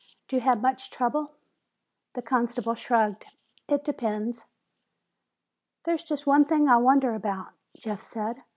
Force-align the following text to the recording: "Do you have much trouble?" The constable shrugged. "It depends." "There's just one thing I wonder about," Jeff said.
"Do 0.27 0.35
you 0.35 0.41
have 0.41 0.63
much 0.63 0.89
trouble?" 0.89 1.33
The 2.13 2.23
constable 2.23 2.73
shrugged. 2.73 3.23
"It 3.67 3.83
depends." 3.83 4.45
"There's 5.83 6.01
just 6.03 6.25
one 6.25 6.45
thing 6.45 6.67
I 6.67 6.77
wonder 6.77 7.13
about," 7.13 7.53
Jeff 7.77 8.01
said. 8.01 8.41